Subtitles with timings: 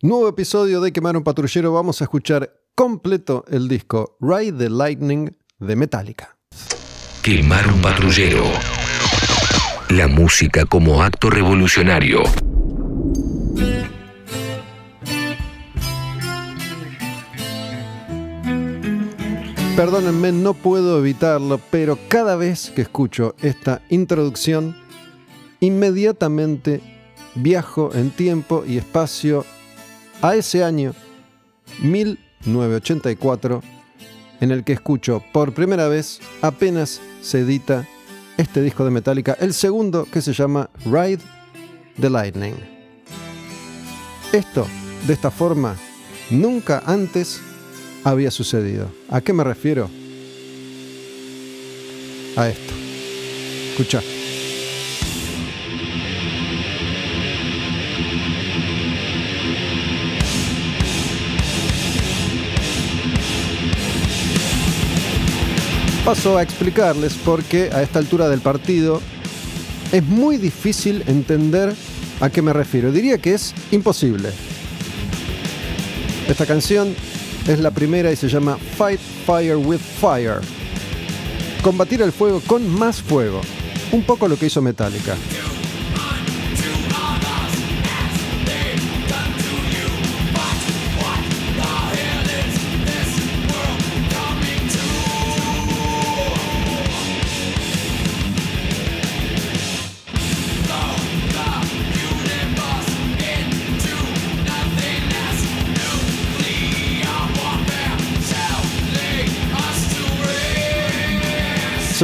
[0.00, 1.72] Nuevo episodio de Quemar un Patrullero.
[1.72, 6.38] Vamos a escuchar completo el disco Ride the Lightning de Metallica.
[7.20, 8.44] Quemar un patrullero.
[9.88, 12.22] La música como acto revolucionario.
[19.74, 24.76] Perdónenme, no puedo evitarlo, pero cada vez que escucho esta introducción,
[25.58, 26.82] inmediatamente
[27.34, 29.44] viajo en tiempo y espacio
[30.22, 30.94] a ese año
[31.80, 33.62] 1984
[34.40, 37.86] en el que escucho por primera vez apenas se edita
[38.36, 41.22] este disco de Metallica, el segundo que se llama Ride
[42.00, 42.54] the Lightning.
[44.32, 44.66] Esto,
[45.06, 45.76] de esta forma,
[46.30, 47.40] nunca antes
[48.04, 48.90] había sucedido.
[49.10, 49.90] ¿A qué me refiero?
[52.36, 52.74] A esto.
[53.70, 54.17] Escucha.
[66.08, 69.02] Paso a explicarles porque a esta altura del partido
[69.92, 71.74] es muy difícil entender
[72.20, 72.90] a qué me refiero.
[72.90, 74.30] Diría que es imposible.
[76.26, 76.96] Esta canción
[77.46, 80.40] es la primera y se llama Fight Fire with Fire.
[81.62, 83.42] Combatir el fuego con más fuego.
[83.92, 85.14] Un poco lo que hizo Metallica.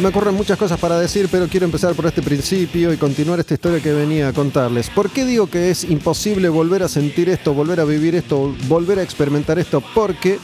[0.04, 3.54] Me ocurren muchas cosas para decir, pero quiero empezar por este principio y continuar esta
[3.54, 4.90] historia que venía a contarles.
[4.90, 8.98] ¿Por qué digo que es imposible volver a sentir esto, volver a vivir esto, volver
[8.98, 9.82] a experimentar esto?
[9.94, 10.38] Porque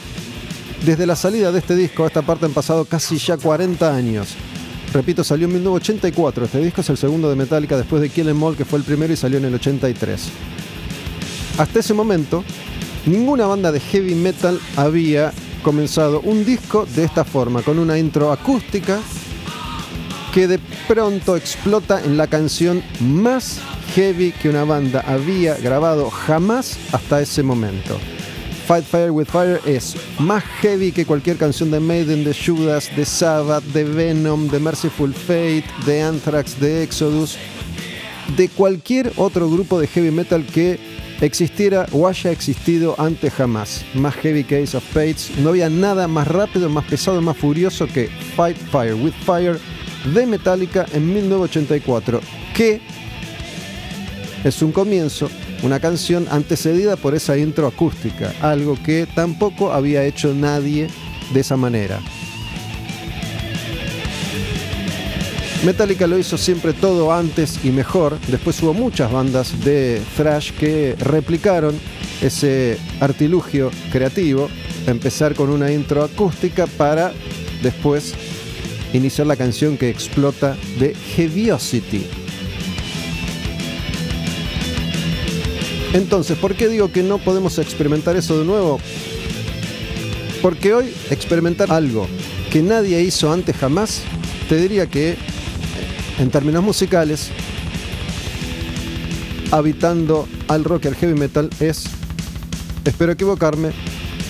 [0.83, 4.29] desde la salida de este disco a esta parte han pasado casi ya 40 años.
[4.91, 6.45] Repito, salió en 1984.
[6.45, 9.13] Este disco es el segundo de Metallica después de Kill Em que fue el primero
[9.13, 10.23] y salió en el 83.
[11.59, 12.43] Hasta ese momento,
[13.05, 18.31] ninguna banda de heavy metal había comenzado un disco de esta forma, con una intro
[18.31, 18.99] acústica
[20.33, 23.59] que de pronto explota en la canción más
[23.95, 27.99] heavy que una banda había grabado jamás hasta ese momento.
[28.65, 33.03] Fight Fire with Fire es más heavy que cualquier canción de Maiden, de Judas, de
[33.03, 37.37] Sabbath, de Venom, de Merciful Fate, de Anthrax, de Exodus,
[38.37, 40.79] de cualquier otro grupo de heavy metal que
[41.19, 43.83] existiera o haya existido antes jamás.
[43.93, 47.87] Más heavy que Ace of Fates, no había nada más rápido, más pesado, más furioso
[47.87, 49.59] que Fight Fire with Fire
[50.05, 52.21] de Metallica en 1984,
[52.55, 52.81] que
[54.43, 55.29] es un comienzo,
[55.63, 60.87] una canción antecedida por esa intro acústica, algo que tampoco había hecho nadie
[61.33, 61.99] de esa manera.
[65.63, 68.17] Metallica lo hizo siempre todo antes y mejor.
[68.29, 71.75] Después hubo muchas bandas de thrash que replicaron
[72.19, 74.49] ese artilugio creativo,
[74.87, 77.11] empezar con una intro acústica para
[77.61, 78.15] después
[78.93, 82.05] iniciar la canción que explota de Heaviosity.
[85.93, 88.79] Entonces, ¿por qué digo que no podemos experimentar eso de nuevo?
[90.41, 92.07] Porque hoy experimentar algo
[92.49, 94.01] que nadie hizo antes jamás,
[94.47, 95.17] te diría que,
[96.19, 97.29] en términos musicales,
[99.51, 101.85] habitando al rock y al heavy metal es,
[102.85, 103.71] espero equivocarme,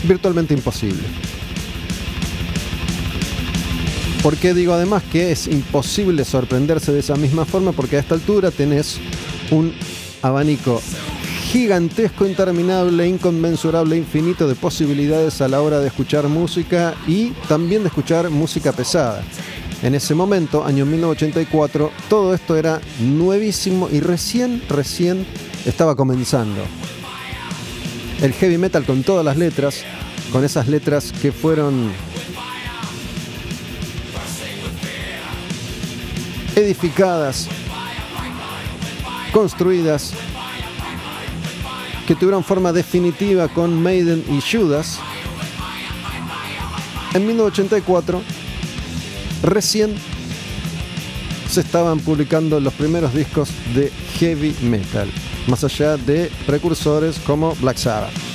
[0.04, 1.31] virtualmente imposible.
[4.24, 7.72] ¿Por qué digo además que es imposible sorprenderse de esa misma forma?
[7.72, 9.00] Porque a esta altura tenés
[9.50, 9.74] un
[10.22, 10.80] abanico
[11.52, 17.88] gigantesco, interminable, inconmensurable, infinito de posibilidades a la hora de escuchar música y también de
[17.88, 19.24] escuchar música pesada.
[19.82, 25.26] En ese momento, año 1984, todo esto era nuevísimo y recién, recién
[25.66, 26.62] estaba comenzando.
[28.22, 29.84] El heavy metal con todas las letras,
[30.32, 31.92] con esas letras que fueron
[36.56, 37.48] edificadas,
[39.32, 40.14] construidas,
[42.08, 45.00] que tuvieron forma definitiva con Maiden y Judas,
[47.14, 48.22] en 1984
[49.44, 49.96] recién
[51.50, 55.12] se estaban publicando los primeros discos de heavy metal,
[55.48, 58.31] más allá de precursores como Black Sabbath.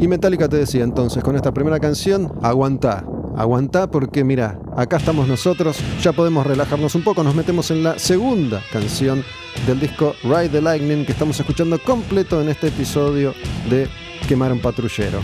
[0.00, 3.04] Y Metallica te decía entonces, con esta primera canción, aguanta,
[3.36, 7.98] aguantá porque mira, acá estamos nosotros, ya podemos relajarnos un poco, nos metemos en la
[7.98, 9.22] segunda canción
[9.66, 13.34] del disco Ride the Lightning que estamos escuchando completo en este episodio
[13.68, 13.88] de
[14.26, 15.20] Quemar un patrullero.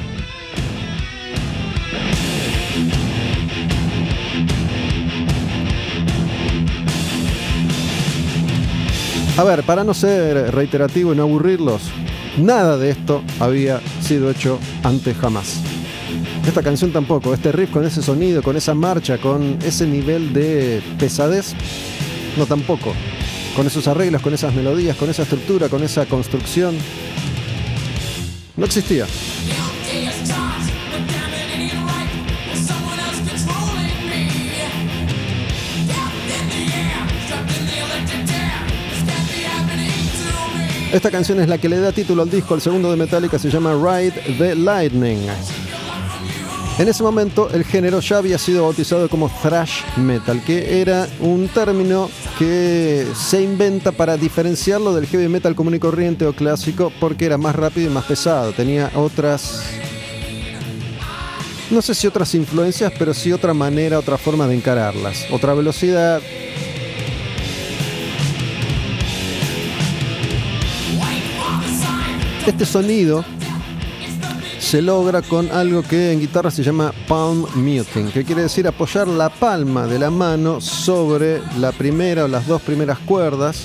[9.38, 11.90] A ver, para no ser reiterativo y no aburrirlos,
[12.38, 15.60] nada de esto había sido hecho antes jamás.
[16.46, 20.80] Esta canción tampoco, este riff con ese sonido, con esa marcha, con ese nivel de
[20.98, 21.54] pesadez,
[22.36, 22.92] no tampoco.
[23.56, 26.76] Con esos arreglos, con esas melodías, con esa estructura, con esa construcción,
[28.56, 29.06] no existía.
[40.96, 43.50] Esta canción es la que le da título al disco, el segundo de Metallica se
[43.50, 45.28] llama Ride the Lightning.
[46.78, 51.48] En ese momento el género ya había sido bautizado como thrash metal, que era un
[51.48, 52.08] término
[52.38, 57.36] que se inventa para diferenciarlo del heavy metal común y corriente o clásico porque era
[57.36, 59.64] más rápido y más pesado, tenía otras
[61.70, 66.22] no sé si otras influencias, pero sí otra manera, otra forma de encararlas, otra velocidad,
[72.46, 73.24] Este sonido
[74.60, 79.08] se logra con algo que en guitarra se llama palm muting, que quiere decir apoyar
[79.08, 83.64] la palma de la mano sobre la primera o las dos primeras cuerdas,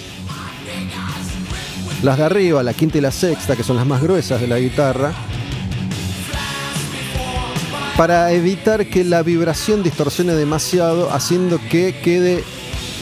[2.01, 4.57] las de arriba, la quinta y la sexta, que son las más gruesas de la
[4.57, 5.13] guitarra,
[7.95, 12.43] para evitar que la vibración distorsione demasiado, haciendo que quede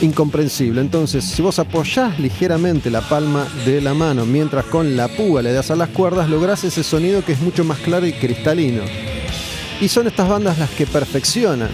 [0.02, 0.82] incomprensible.
[0.82, 5.54] Entonces, si vos apoyás ligeramente la palma de la mano mientras con la púa le
[5.54, 8.84] das a las cuerdas, lográs ese sonido que es mucho más claro y cristalino.
[9.82, 11.70] Y son estas bandas las que perfeccionan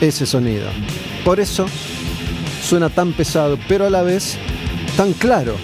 [0.00, 0.66] ese sonido.
[1.24, 1.66] Por eso
[2.62, 4.36] suena tan pesado, pero a la vez
[4.96, 5.56] tan claro.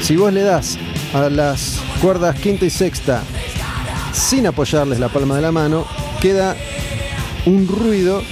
[0.00, 0.78] Si vos le das
[1.14, 3.22] a las cuerdas quinta y sexta
[4.12, 5.86] sin apoyarles la palma de la mano,
[6.20, 6.56] queda
[7.44, 8.22] un ruido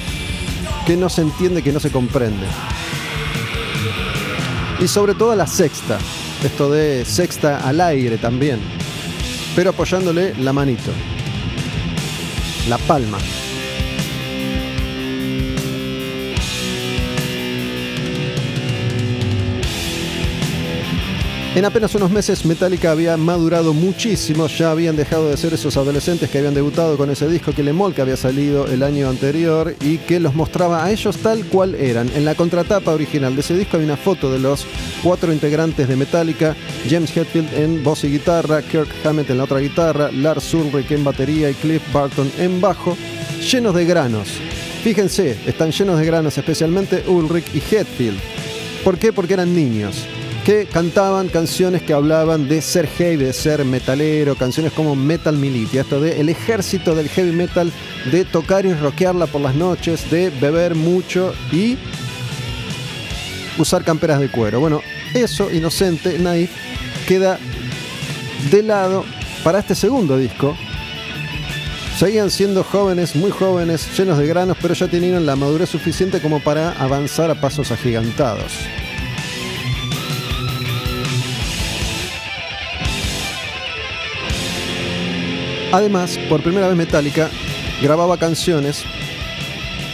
[0.86, 2.46] que no se entiende, que no se comprende.
[4.80, 5.98] Y sobre todo la sexta,
[6.42, 8.60] esto de sexta al aire también,
[9.56, 10.90] pero apoyándole la manito,
[12.68, 13.18] la palma.
[21.54, 26.28] En apenas unos meses Metallica había madurado muchísimo, ya habían dejado de ser esos adolescentes
[26.28, 27.62] que habían debutado con ese disco que
[27.94, 32.10] que había salido el año anterior y que los mostraba a ellos tal cual eran.
[32.16, 34.66] En la contratapa original de ese disco hay una foto de los
[35.00, 36.56] cuatro integrantes de Metallica,
[36.90, 41.04] James Hetfield en voz y guitarra, Kirk Hammett en la otra guitarra, Lars Ulrich en
[41.04, 42.96] batería y Cliff Barton en bajo,
[43.48, 44.28] llenos de granos.
[44.82, 48.18] Fíjense, están llenos de granos, especialmente Ulrich y Hetfield.
[48.82, 49.12] ¿Por qué?
[49.12, 50.04] Porque eran niños
[50.44, 55.80] que cantaban canciones que hablaban de ser heavy, de ser metalero, canciones como Metal Militia,
[55.80, 57.72] esto de el ejército del heavy metal,
[58.12, 61.78] de tocar y rockearla por las noches, de beber mucho y
[63.56, 64.60] usar camperas de cuero.
[64.60, 64.82] Bueno,
[65.14, 66.50] eso, inocente, naif,
[67.08, 67.38] queda
[68.50, 69.06] de lado
[69.42, 70.54] para este segundo disco.
[71.98, 76.40] Seguían siendo jóvenes, muy jóvenes, llenos de granos, pero ya tenían la madurez suficiente como
[76.40, 78.52] para avanzar a pasos agigantados.
[85.74, 87.28] Además, por primera vez Metallica
[87.82, 88.84] grababa canciones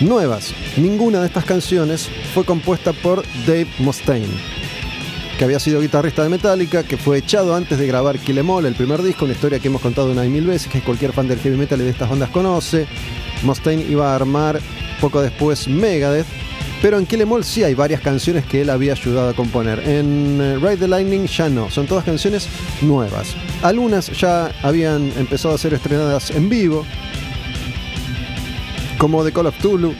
[0.00, 0.52] nuevas.
[0.76, 4.28] Ninguna de estas canciones fue compuesta por Dave Mustaine,
[5.38, 8.66] que había sido guitarrista de Metallica, que fue echado antes de grabar Kill Em All,
[8.66, 11.28] el primer disco, una historia que hemos contado una y mil veces, que cualquier fan
[11.28, 12.86] del heavy metal y de estas bandas conoce.
[13.42, 14.60] Mustaine iba a armar
[15.00, 16.26] poco después Megadeth,
[16.82, 19.80] pero en Kill Em sí hay varias canciones que él había ayudado a componer.
[19.80, 22.48] En eh, Ride the Lightning ya no, son todas canciones
[22.80, 23.34] nuevas.
[23.62, 26.86] Algunas ya habían empezado a ser estrenadas en vivo,
[28.98, 29.94] como The Call of Tulu,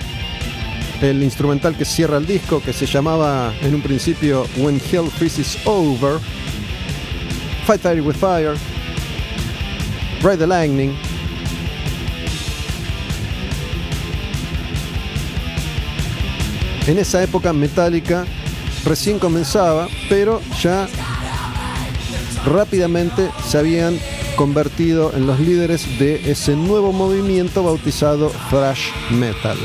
[1.02, 5.58] el instrumental que cierra el disco, que se llamaba en un principio When Hell Freezes
[5.66, 6.18] Over,
[7.66, 8.54] Fight Fire with Fire,
[10.22, 11.10] Ride the Lightning.
[16.90, 18.25] En esa época Metallica
[18.85, 20.88] recién comenzaba, pero ya
[22.44, 23.97] rápidamente se habían
[24.35, 29.56] convertido en los líderes de ese nuevo movimiento bautizado thrash metal.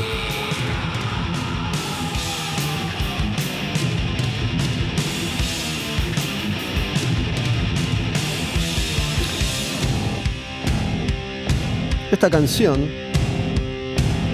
[12.12, 12.88] Esta canción,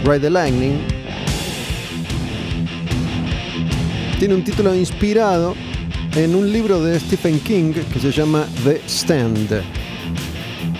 [0.05, 1.02] Ride the Lightning,
[4.23, 5.53] tiene un título inspirado
[6.15, 9.63] en un libro de Stephen King que se llama The Stand.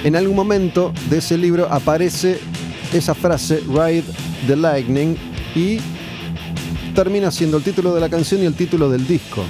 [0.05, 2.39] En algún momento de ese libro aparece
[2.93, 4.05] esa frase, Ride
[4.47, 5.17] the Lightning,
[5.57, 5.79] y
[6.95, 9.43] termina siendo el título de la canción y el título del disco.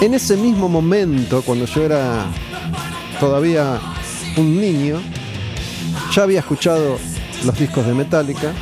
[0.00, 2.26] En ese mismo momento, cuando yo era
[3.18, 3.80] todavía
[4.36, 5.00] un niño,
[6.14, 6.96] ya había escuchado
[7.44, 8.52] los discos de Metallica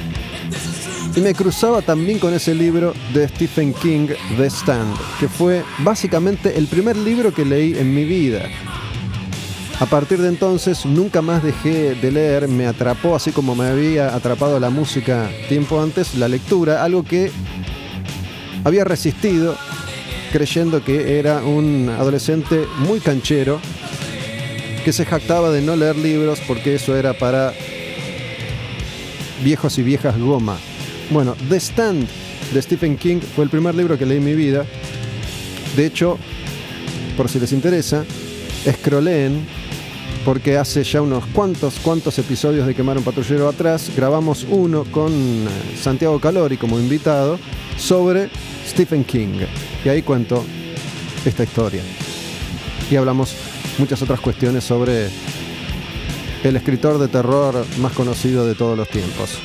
[1.17, 6.59] y me cruzaba también con ese libro de Stephen King, The Stand, que fue básicamente
[6.59, 8.43] el primer libro que leí en mi vida.
[9.81, 14.15] A partir de entonces nunca más dejé de leer, me atrapó así como me había
[14.15, 17.31] atrapado la música tiempo antes, la lectura, algo que
[18.65, 19.57] había resistido
[20.33, 23.59] creyendo que era un adolescente muy canchero
[24.85, 27.55] que se jactaba de no leer libros porque eso era para
[29.43, 30.59] viejos y viejas goma.
[31.11, 32.09] Bueno, The Stand
[32.53, 34.65] de Stephen King fue el primer libro que leí en mi vida.
[35.77, 36.19] De hecho,
[37.17, 38.05] por si les interesa,
[38.65, 39.47] escroleen
[40.25, 45.13] porque hace ya unos cuantos, cuantos episodios de Quemar un Patrullero atrás, grabamos uno con
[45.13, 45.49] eh,
[45.81, 47.39] Santiago Calori como invitado
[47.79, 48.29] sobre
[48.67, 49.39] Stephen King.
[49.85, 50.45] Y ahí cuento
[51.25, 51.83] esta historia.
[52.91, 53.37] Y hablamos
[53.79, 55.09] muchas otras cuestiones sobre
[56.43, 59.39] el escritor de terror más conocido de todos los tiempos.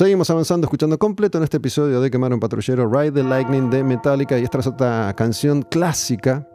[0.00, 3.84] Seguimos avanzando, escuchando completo en este episodio de Quemar un Patrullero, Ride the Lightning de
[3.84, 4.38] Metallica.
[4.38, 6.48] Y esta es otra canción clásica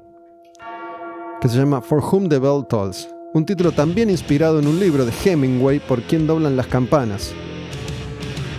[1.40, 3.08] que se llama For Whom the Bell Tolls.
[3.36, 7.34] Un título también inspirado en un libro de Hemingway, Por quien doblan las campanas.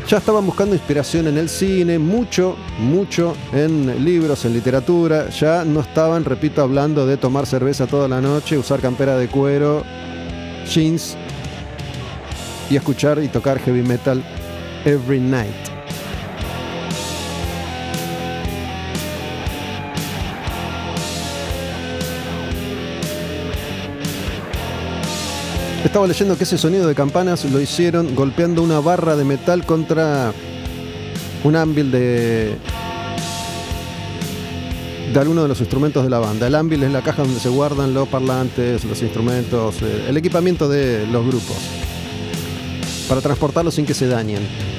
[0.06, 5.30] Ya estaban buscando inspiración en el cine, mucho, mucho en libros, en literatura.
[5.30, 9.82] Ya no estaban, repito, hablando de tomar cerveza toda la noche, usar campera de cuero,
[10.64, 11.16] jeans
[12.70, 14.24] y escuchar y tocar heavy metal
[14.86, 15.52] every night.
[25.84, 30.32] Estaba leyendo que ese sonido de campanas lo hicieron golpeando una barra de metal contra
[31.42, 32.56] un ámbil de
[35.12, 36.46] de alguno de los instrumentos de la banda.
[36.46, 40.68] El ámbil es la caja donde se guardan los parlantes, los instrumentos, eh, el equipamiento
[40.68, 41.56] de los grupos,
[43.08, 44.75] para transportarlos sin que se dañen.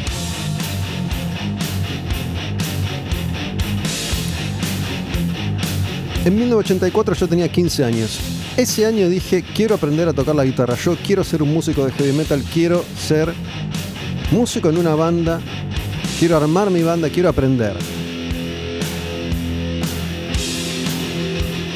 [6.27, 8.19] En 1984 yo tenía 15 años.
[8.57, 11.93] Ese año dije, quiero aprender a tocar la guitarra, yo quiero ser un músico de
[11.93, 13.33] heavy metal, quiero ser
[14.31, 15.39] músico en una banda,
[16.19, 17.77] quiero armar mi banda, quiero aprender.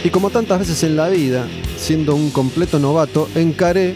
[0.03, 3.96] Y como tantas veces en la vida, siendo un completo novato, encaré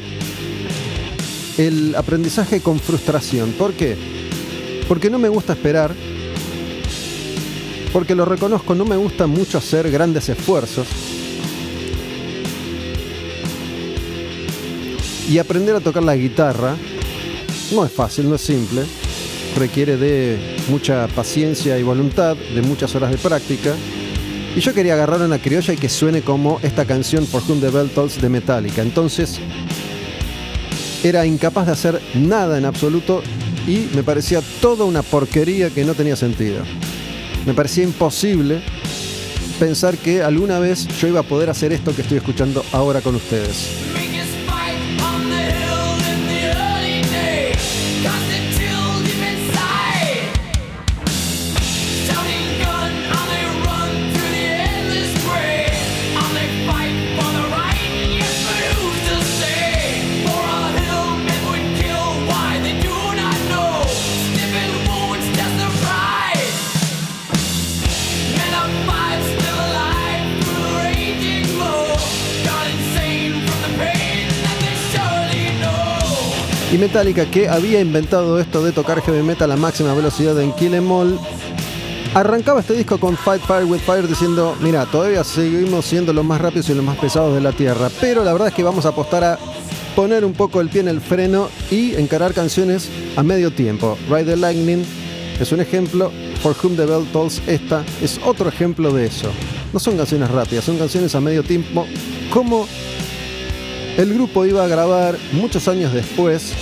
[1.57, 3.51] el aprendizaje con frustración.
[3.51, 3.97] ¿Por qué?
[4.87, 5.93] Porque no me gusta esperar
[7.95, 10.85] porque lo reconozco, no me gusta mucho hacer grandes esfuerzos.
[15.29, 16.75] Y aprender a tocar la guitarra
[17.71, 18.81] no es fácil, no es simple.
[19.57, 23.73] Requiere de mucha paciencia y voluntad, de muchas horas de práctica.
[24.57, 27.69] Y yo quería agarrar una criolla y que suene como esta canción For Whom the
[27.69, 28.81] Bell Tolls de Metallica.
[28.81, 29.39] Entonces,
[31.01, 33.23] era incapaz de hacer nada en absoluto
[33.65, 36.61] y me parecía toda una porquería que no tenía sentido.
[37.45, 38.61] Me parecía imposible
[39.59, 43.15] pensar que alguna vez yo iba a poder hacer esto que estoy escuchando ahora con
[43.15, 44.04] ustedes.
[76.75, 80.73] Y Metallica, que había inventado esto de tocar heavy metal a máxima velocidad en Kill
[80.73, 81.17] Em All,
[82.13, 86.41] arrancaba este disco con Fight Fire with Fire diciendo, mira, todavía seguimos siendo los más
[86.41, 88.89] rápidos y los más pesados de la Tierra, pero la verdad es que vamos a
[88.89, 89.39] apostar a
[89.95, 93.97] poner un poco el pie en el freno y encarar canciones a medio tiempo.
[94.09, 94.83] Ride the Lightning
[95.39, 99.29] es un ejemplo, For Whom the Bell Tolls esta es otro ejemplo de eso.
[99.71, 101.85] No son canciones rápidas, son canciones a medio tiempo,
[102.33, 102.67] como
[103.97, 106.53] el grupo iba a grabar muchos años después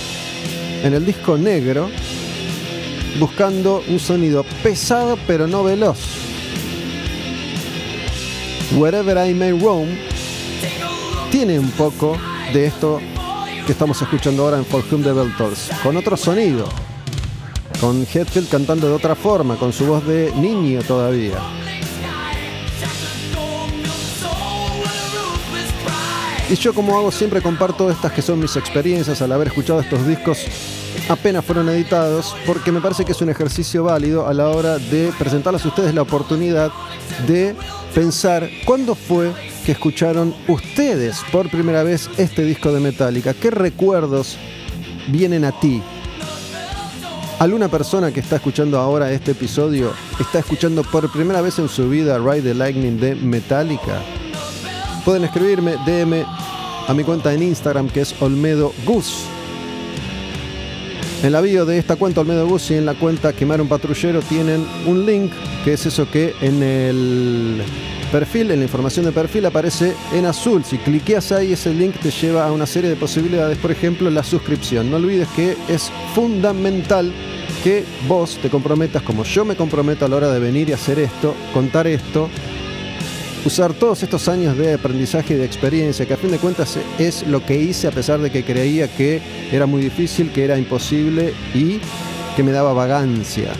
[0.84, 1.90] en el disco negro
[3.18, 5.98] buscando un sonido pesado pero no veloz.
[8.76, 9.88] Wherever I May Roam
[11.30, 12.16] tiene un poco
[12.52, 13.00] de esto
[13.66, 16.68] que estamos escuchando ahora en For Whom the Bell Tolls, con otro sonido,
[17.80, 21.38] con Hetfield cantando de otra forma, con su voz de niño todavía.
[26.50, 30.06] Y yo como hago siempre comparto estas que son mis experiencias al haber escuchado estos
[30.06, 30.44] discos
[31.08, 35.12] apenas fueron editados, porque me parece que es un ejercicio válido a la hora de
[35.18, 36.72] presentarles a ustedes la oportunidad
[37.26, 37.54] de
[37.94, 39.32] pensar cuándo fue
[39.64, 43.34] que escucharon ustedes por primera vez este disco de Metallica.
[43.34, 44.36] ¿Qué recuerdos
[45.08, 45.82] vienen a ti?
[47.38, 51.88] ¿Alguna persona que está escuchando ahora este episodio está escuchando por primera vez en su
[51.88, 54.00] vida Ride the Lightning de Metallica?
[55.04, 56.24] Pueden escribirme DM
[56.86, 59.33] a mi cuenta en Instagram que es Olmedo Gus.
[61.24, 64.20] En la bio de esta cuenta Olmedo Gus y en la cuenta Quemar un Patrullero
[64.20, 65.32] tienen un link
[65.64, 67.62] que es eso que en el
[68.12, 70.62] perfil, en la información de perfil aparece en azul.
[70.66, 74.22] Si cliqueas ahí, ese link te lleva a una serie de posibilidades, por ejemplo, la
[74.22, 74.90] suscripción.
[74.90, 77.10] No olvides que es fundamental
[77.62, 80.98] que vos te comprometas como yo me comprometo a la hora de venir y hacer
[80.98, 82.28] esto, contar esto,
[83.44, 87.26] usar todos estos años de aprendizaje y de experiencia, que a fin de cuentas es
[87.26, 89.20] lo que hice a pesar de que creía que
[89.52, 91.78] era muy difícil, que era imposible y
[92.36, 93.52] que me daba vagancia.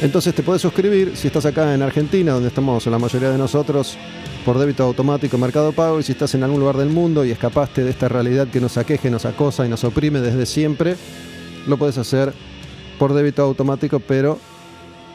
[0.00, 3.96] Entonces te puedes suscribir si estás acá en Argentina, donde estamos la mayoría de nosotros,
[4.44, 7.82] por débito automático Mercado Pago, y si estás en algún lugar del mundo y escapaste
[7.82, 10.96] de esta realidad que nos aqueje, nos acosa y nos oprime desde siempre,
[11.66, 12.32] lo puedes hacer
[12.98, 14.38] por débito automático, pero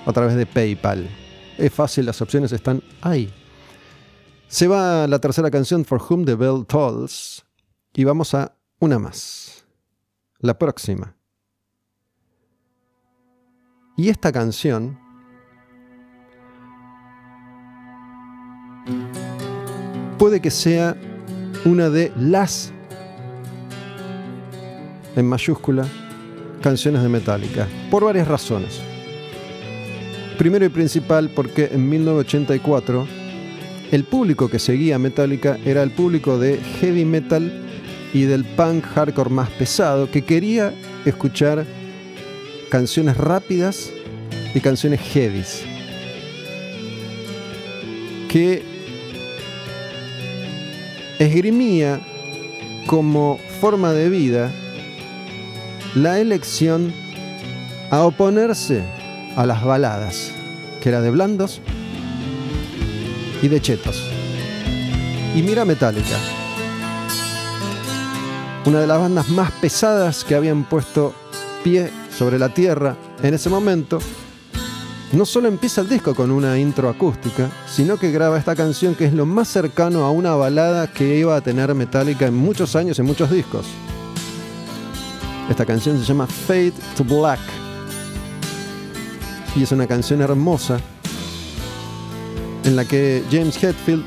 [0.05, 1.07] a través de PayPal.
[1.57, 3.29] Es fácil, las opciones están ahí.
[4.49, 7.45] Se va la tercera canción, For Whom the Bell Tolls,
[7.93, 9.63] y vamos a una más.
[10.39, 11.15] La próxima.
[13.95, 14.97] Y esta canción
[20.17, 20.97] puede que sea
[21.63, 22.73] una de las,
[25.15, 25.87] en mayúscula,
[26.63, 28.81] canciones de Metallica, por varias razones.
[30.39, 33.18] Primero y principal porque en 1984
[33.91, 37.51] el público que seguía Metallica era el público de heavy metal
[38.13, 40.73] y del punk hardcore más pesado que quería
[41.05, 41.65] escuchar
[42.69, 43.91] canciones rápidas
[44.53, 45.63] y canciones heavies.
[48.27, 48.63] Que
[51.17, 51.99] esgrimía
[52.85, 54.51] como forma de vida
[55.95, 56.93] la elección
[57.89, 58.83] a oponerse
[59.35, 60.31] a las baladas,
[60.81, 61.61] que era de blandos
[63.41, 64.03] y de chetos.
[65.35, 66.17] Y mira Metallica,
[68.65, 71.13] una de las bandas más pesadas que habían puesto
[71.63, 73.99] pie sobre la tierra en ese momento,
[75.11, 79.05] no solo empieza el disco con una intro acústica, sino que graba esta canción que
[79.05, 82.99] es lo más cercano a una balada que iba a tener Metallica en muchos años,
[82.99, 83.65] en muchos discos.
[85.49, 87.39] Esta canción se llama Fade to Black
[89.55, 90.79] y es una canción hermosa
[92.69, 94.05] en la que James Hetfield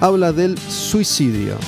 [0.00, 1.58] habla del suicidio.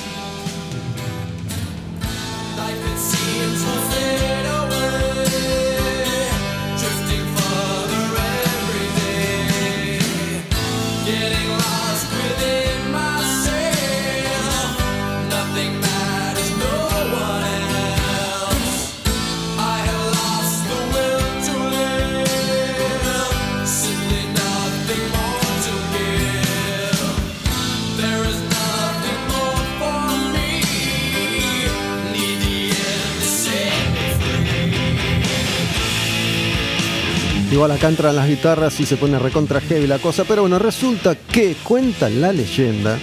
[37.63, 41.15] Igual acá entran las guitarras y se pone recontra heavy la cosa, pero bueno, resulta
[41.15, 42.99] que cuenta la leyenda,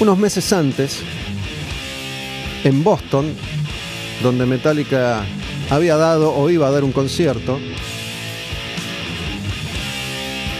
[0.00, 0.98] unos meses antes,
[2.64, 3.32] en Boston,
[4.20, 5.24] donde Metallica
[5.70, 7.60] había dado o iba a dar un concierto,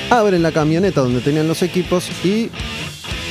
[0.08, 2.50] abren la camioneta donde tenían los equipos y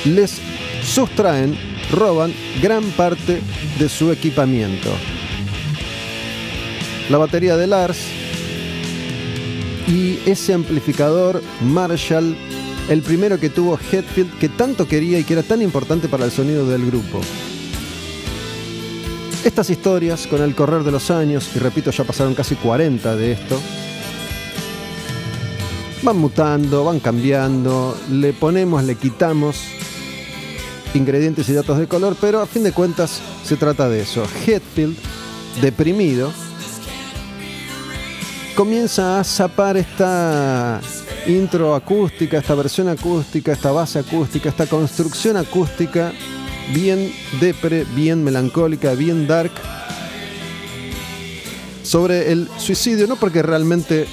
[0.04, 0.42] les
[0.84, 1.58] sustraen,
[1.94, 3.40] roban gran parte
[3.80, 4.90] de su equipamiento.
[7.10, 8.25] La batería de Lars,
[9.88, 12.36] y ese amplificador Marshall,
[12.90, 16.32] el primero que tuvo Hetfield, que tanto quería y que era tan importante para el
[16.32, 17.22] sonido del grupo.
[19.44, 23.32] Estas historias, con el correr de los años, y repito, ya pasaron casi 40 de
[23.34, 23.60] esto,
[26.02, 29.58] van mutando, van cambiando, le ponemos, le quitamos
[30.96, 34.24] ingredientes y datos de color, pero a fin de cuentas se trata de eso.
[34.48, 34.96] Hetfield,
[35.62, 36.32] deprimido,
[38.56, 40.80] comienza a zapar esta
[41.28, 46.14] intro acústica, esta versión acústica, esta base acústica, esta construcción acústica,
[46.74, 49.52] bien depre, bien melancólica, bien dark,
[51.84, 54.08] sobre el suicidio, no porque realmente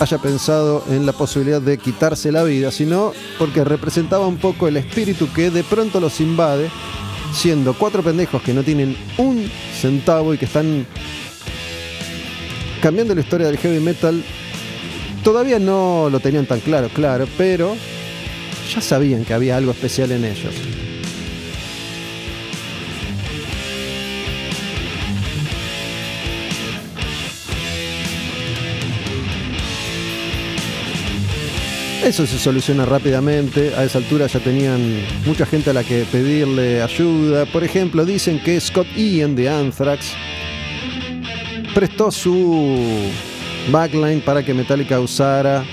[0.00, 4.78] haya pensado en la posibilidad de quitarse la vida, sino porque representaba un poco el
[4.78, 6.70] espíritu que de pronto los invade,
[7.32, 9.48] siendo cuatro pendejos que no tienen un
[9.80, 10.86] centavo y que están
[12.80, 14.22] cambiando la historia del heavy metal.
[15.22, 17.76] Todavía no lo tenían tan claro, claro, pero
[18.74, 20.54] ya sabían que había algo especial en ellos.
[32.04, 33.74] Eso se soluciona rápidamente.
[33.76, 34.80] A esa altura ya tenían
[35.26, 37.44] mucha gente a la que pedirle ayuda.
[37.44, 40.14] Por ejemplo, dicen que Scott Ian de Anthrax
[41.74, 43.10] prestó su
[43.70, 45.64] backline para que Metallica usara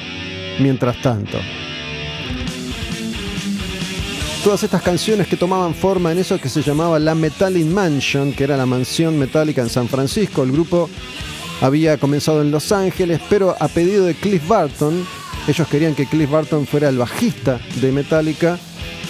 [0.59, 1.37] mientras tanto.
[4.43, 8.45] Todas estas canciones que tomaban forma en eso que se llamaba la Metallic Mansion, que
[8.45, 10.43] era la mansión metálica en San Francisco.
[10.43, 10.89] El grupo
[11.59, 15.05] había comenzado en Los Ángeles, pero a pedido de Cliff Barton,
[15.47, 18.57] ellos querían que Cliff Barton fuera el bajista de Metallica.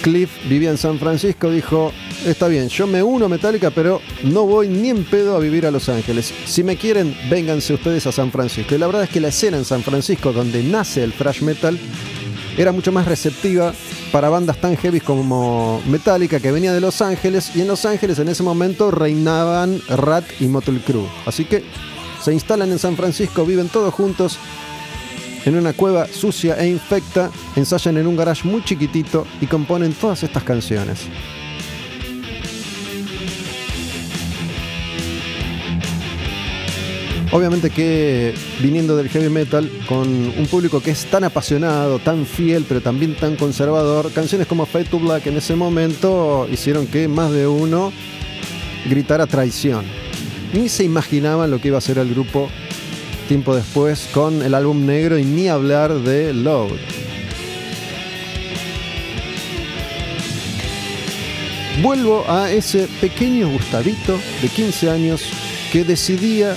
[0.02, 1.92] Cliff vivía en San Francisco, dijo,
[2.26, 5.66] está bien, yo me uno a Metallica, pero no voy ni en pedo a vivir
[5.66, 6.32] a Los Ángeles.
[6.46, 8.74] Si me quieren, vénganse ustedes a San Francisco.
[8.74, 11.78] Y la verdad es que la escena en San Francisco, donde nace el thrash metal,
[12.56, 13.72] era mucho más receptiva
[14.10, 18.18] para bandas tan heavy como Metallica, que venía de Los Ángeles, y en Los Ángeles
[18.18, 21.06] en ese momento reinaban Rat y Motley Crue.
[21.26, 21.62] Así que
[22.22, 24.38] se instalan en San Francisco, viven todos juntos
[25.44, 30.22] en una cueva sucia e infecta, ensayan en un garage muy chiquitito y componen todas
[30.22, 31.06] estas canciones.
[37.30, 42.64] Obviamente que viniendo del heavy metal, con un público que es tan apasionado, tan fiel,
[42.66, 47.30] pero también tan conservador, canciones como Fade to Black en ese momento hicieron que más
[47.30, 47.92] de uno
[48.88, 49.84] gritara traición.
[50.54, 52.48] Ni se imaginaban lo que iba a ser el grupo
[53.28, 56.78] tiempo después con el álbum negro y ni hablar de Load.
[61.82, 65.22] Vuelvo a ese pequeño Gustavito de 15 años
[65.70, 66.56] que decidía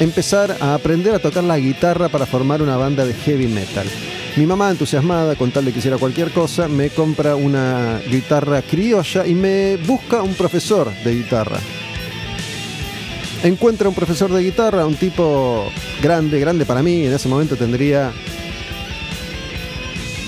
[0.00, 3.86] empezar a aprender a tocar la guitarra para formar una banda de heavy metal.
[4.36, 9.26] Mi mamá, entusiasmada con tal de que hiciera cualquier cosa, me compra una guitarra criolla
[9.26, 11.58] y me busca un profesor de guitarra
[13.44, 15.70] encuentra un profesor de guitarra, un tipo
[16.02, 18.10] grande, grande para mí, en ese momento tendría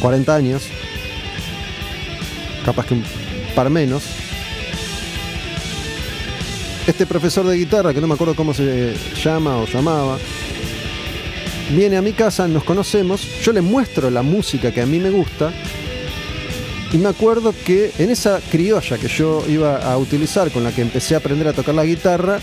[0.01, 0.69] 40 años,
[2.65, 3.05] capaz que un
[3.55, 4.05] par menos.
[6.87, 10.19] Este profesor de guitarra, que no me acuerdo cómo se llama o llamaba,
[11.71, 15.11] viene a mi casa, nos conocemos, yo le muestro la música que a mí me
[15.11, 15.53] gusta
[16.93, 20.83] y me acuerdo que en esa criolla que yo iba a utilizar, con la que
[20.83, 22.39] empecé a aprender a tocar la guitarra,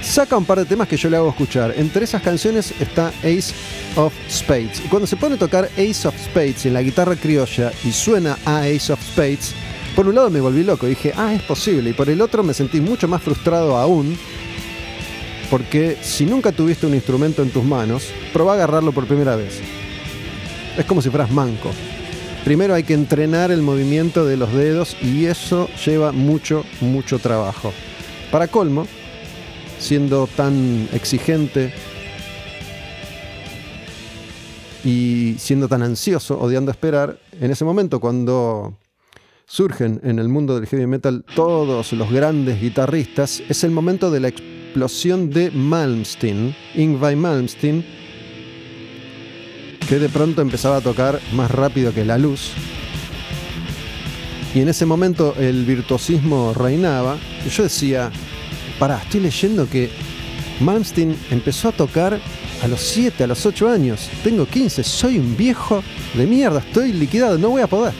[0.00, 1.74] saca un par de temas que yo le hago escuchar.
[1.76, 3.52] Entre esas canciones está Ace
[3.96, 4.80] of Spades.
[4.84, 8.38] Y cuando se pone a tocar Ace of Spades en la guitarra criolla y suena
[8.44, 9.54] a Ace of Spades,
[9.94, 11.90] por un lado me volví loco, dije, ah, es posible.
[11.90, 14.16] Y por el otro me sentí mucho más frustrado aún,
[15.50, 19.60] porque si nunca tuviste un instrumento en tus manos, probá a agarrarlo por primera vez.
[20.76, 21.70] Es como si fueras manco.
[22.44, 27.72] Primero hay que entrenar el movimiento de los dedos y eso lleva mucho, mucho trabajo.
[28.30, 28.86] Para colmo,
[29.78, 31.72] siendo tan exigente
[34.84, 38.74] y siendo tan ansioso, odiando esperar, en ese momento cuando
[39.46, 44.20] surgen en el mundo del heavy metal todos los grandes guitarristas, es el momento de
[44.20, 47.84] la explosión de Malmsteen, Ingvar Malmsteen,
[49.88, 52.52] que de pronto empezaba a tocar más rápido que la luz.
[54.54, 57.16] Y en ese momento el virtuosismo reinaba.
[57.44, 58.10] Y yo decía,
[58.78, 59.90] pará, estoy leyendo que
[60.60, 62.20] Malmsteen empezó a tocar
[62.62, 64.08] a los 7, a los 8 años.
[64.22, 65.82] Tengo 15, soy un viejo
[66.14, 67.92] de mierda, estoy liquidado, no voy a poder.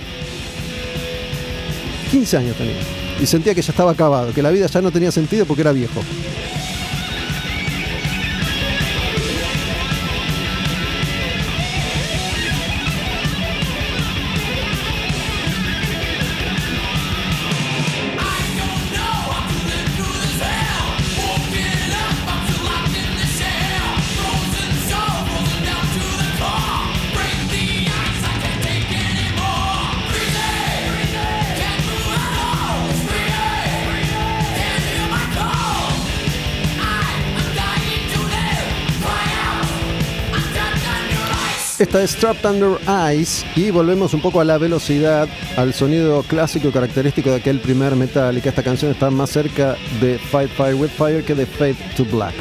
[2.14, 2.76] 15 años tenía.
[3.20, 5.72] Y sentía que ya estaba acabado, que la vida ya no tenía sentido porque era
[5.72, 6.00] viejo.
[41.94, 42.76] Esta es Trapped Under
[43.14, 47.94] Ice y volvemos un poco a la velocidad, al sonido clásico característico de aquel primer
[47.94, 51.46] metal y que esta canción está más cerca de Fight Fire with Fire que de
[51.46, 52.34] Fade to Black.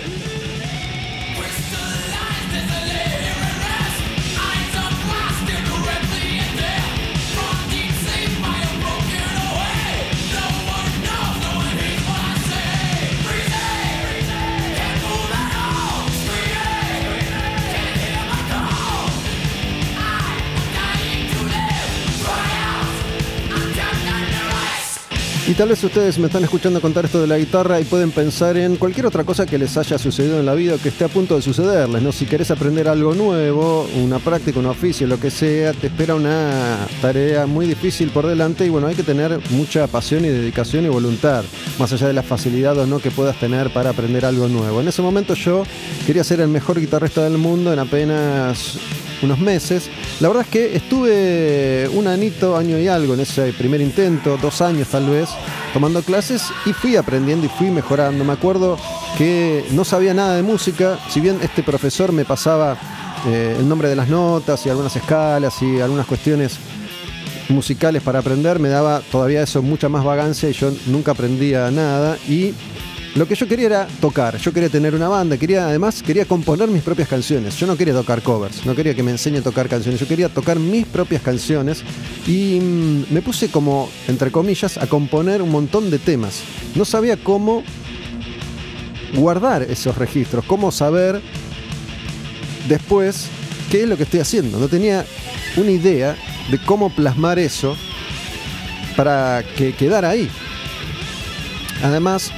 [25.46, 28.56] Y tal vez ustedes me están escuchando contar esto de la guitarra y pueden pensar
[28.56, 31.10] en cualquier otra cosa que les haya sucedido en la vida o que esté a
[31.10, 32.14] punto de sucederles, ¿no?
[32.14, 36.88] Si querés aprender algo nuevo, una práctica, un oficio, lo que sea, te espera una
[37.02, 40.88] tarea muy difícil por delante y bueno, hay que tener mucha pasión y dedicación y
[40.88, 41.44] voluntad,
[41.78, 44.80] más allá de la facilidad o no que puedas tener para aprender algo nuevo.
[44.80, 45.64] En ese momento yo
[46.08, 48.78] quería ser el mejor guitarrista del mundo en apenas
[49.24, 49.90] unos meses.
[50.20, 54.62] La verdad es que estuve un anito, año y algo en ese primer intento, dos
[54.62, 55.30] años tal vez,
[55.74, 58.24] tomando clases y fui aprendiendo y fui mejorando.
[58.24, 58.78] Me acuerdo
[59.18, 62.78] que no sabía nada de música, si bien este profesor me pasaba
[63.28, 66.58] eh, el nombre de las notas y algunas escalas y algunas cuestiones
[67.50, 72.18] musicales para aprender, me daba todavía eso mucha más vagancia y yo nunca aprendía nada
[72.28, 72.54] y
[73.16, 76.68] lo que yo quería era tocar, yo quería tener una banda, quería además quería componer
[76.70, 77.56] mis propias canciones.
[77.58, 80.30] Yo no quería tocar covers, no quería que me enseñe a tocar canciones, yo quería
[80.30, 81.84] tocar mis propias canciones
[82.26, 86.42] y mm, me puse como entre comillas a componer un montón de temas.
[86.74, 87.64] No sabía cómo
[89.14, 91.22] guardar esos registros, cómo saber
[92.68, 93.28] después
[93.70, 94.58] qué es lo que estoy haciendo.
[94.58, 95.06] No tenía
[95.56, 96.16] una idea
[96.50, 97.78] de cómo plasmar eso
[98.96, 100.30] para que quedara ahí.
[101.84, 102.32] Además,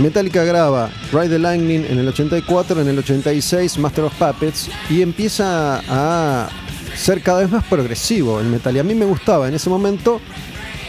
[0.00, 5.02] Metallica graba Ride the Lightning en el 84, en el 86 Master of Puppets y
[5.02, 6.48] empieza a
[6.96, 8.74] ser cada vez más progresivo el metal.
[8.74, 10.22] Y a mí me gustaba en ese momento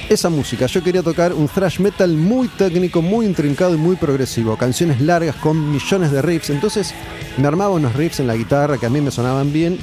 [0.08, 0.66] esa música.
[0.66, 4.56] Yo quería tocar un thrash metal muy técnico, muy intrincado y muy progresivo.
[4.56, 6.50] Canciones largas con millones de riffs.
[6.50, 6.94] Entonces
[7.36, 9.78] me armaba unos riffs en la guitarra que a mí me sonaban bien.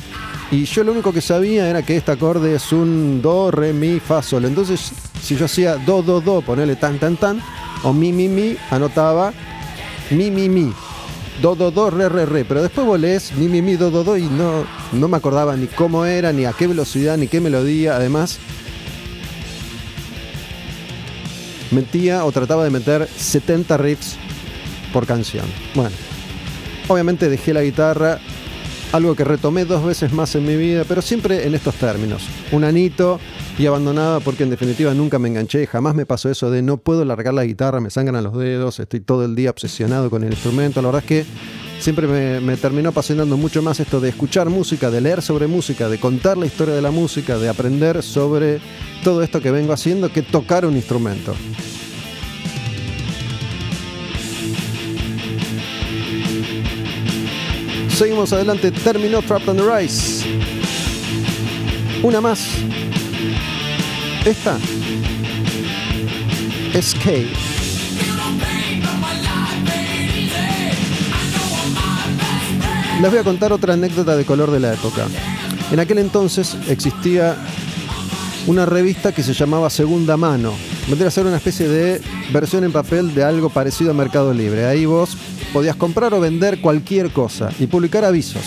[0.50, 4.00] Y yo lo único que sabía era que este acorde es un do, re, mi,
[4.00, 4.46] fa, sol.
[4.46, 4.90] Entonces,
[5.22, 7.42] si yo hacía do, do, do, ponerle tan, tan, tan,
[7.82, 9.32] o mi, mi, mi, anotaba
[10.10, 10.72] mi, mi, mi.
[11.42, 12.44] Do, do, do, re, re, re.
[12.44, 15.56] Pero después vos lees mi, mi, mi, do, do, do y no, no me acordaba
[15.56, 17.96] ni cómo era, ni a qué velocidad, ni qué melodía.
[17.96, 18.38] Además,
[21.70, 24.16] metía o trataba de meter 70 riffs
[24.92, 25.46] por canción.
[25.74, 25.94] Bueno,
[26.88, 28.18] obviamente dejé la guitarra,
[28.92, 32.22] algo que retomé dos veces más en mi vida, pero siempre en estos términos.
[32.52, 33.20] Un anito
[33.58, 37.04] y abandonaba porque en definitiva nunca me enganché, jamás me pasó eso de no puedo
[37.04, 40.80] largar la guitarra, me sangran los dedos, estoy todo el día obsesionado con el instrumento.
[40.80, 41.26] La verdad es que
[41.80, 45.88] siempre me, me, terminó apasionando mucho más esto de escuchar música, de leer sobre música,
[45.88, 48.60] de contar la historia de la música, de aprender sobre
[49.02, 51.34] todo esto que vengo haciendo que tocar un instrumento.
[57.88, 60.24] Seguimos adelante, terminó Trapped on the Rise.
[62.04, 62.48] Una más.
[64.24, 64.58] Esta.
[66.74, 67.28] Escape.
[73.00, 75.06] Les voy a contar otra anécdota de color de la época.
[75.70, 77.36] En aquel entonces existía
[78.46, 80.52] una revista que se llamaba Segunda Mano.
[80.88, 82.00] Vendría a ser una especie de
[82.32, 84.66] versión en papel de algo parecido a Mercado Libre.
[84.66, 85.16] Ahí vos
[85.52, 88.42] podías comprar o vender cualquier cosa y publicar avisos.